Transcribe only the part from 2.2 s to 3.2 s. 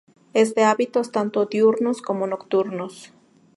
nocturnos.